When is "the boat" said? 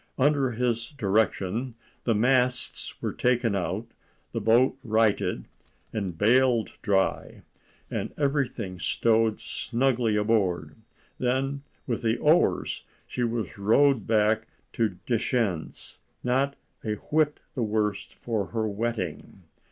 4.31-4.75